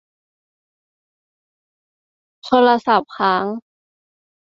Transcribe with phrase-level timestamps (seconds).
[2.45, 3.45] โทรศัพท์ค้าง